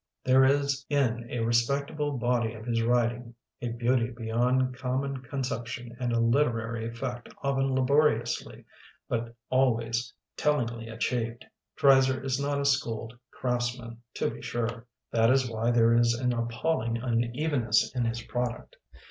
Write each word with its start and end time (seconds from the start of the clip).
There 0.23 0.43
is 0.43 0.83
in 0.89 1.29
a 1.29 1.41
respectable 1.41 2.13
body 2.13 2.55
of 2.55 2.65
his 2.65 2.81
writing 2.81 3.35
a 3.61 3.67
beauty 3.69 4.09
beyond 4.09 4.75
com 4.75 5.01
mon 5.01 5.21
conception 5.21 5.95
and 5.99 6.11
a 6.11 6.19
literary 6.19 6.89
effect 6.89 7.29
often 7.43 7.75
laboriously 7.75 8.65
but 9.07 9.35
always 9.51 10.11
tellingly 10.35 10.87
achieved. 10.89 11.45
Dreiser 11.75 12.19
is 12.23 12.39
not 12.41 12.59
a 12.59 12.65
schooled 12.65 13.13
craftsman, 13.29 14.01
to 14.15 14.31
be 14.31 14.41
sure. 14.41 14.87
That 15.11 15.29
is 15.29 15.47
why 15.47 15.69
there 15.69 15.93
is 15.93 16.15
an 16.15 16.33
appalling 16.33 16.97
unevenness 16.97 17.93
in 17.95 18.05
his 18.05 18.23
product. 18.23 18.77